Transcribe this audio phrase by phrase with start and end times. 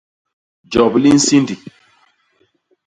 [0.71, 1.55] Jop li nsindi.